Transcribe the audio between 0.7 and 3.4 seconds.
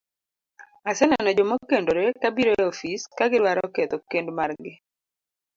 Aseneno joma okendore ka biro e ofis ka